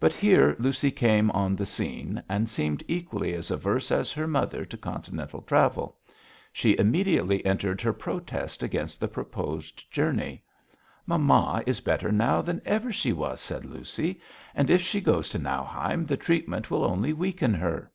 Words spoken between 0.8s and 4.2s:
came on the scene, and seemed equally as averse as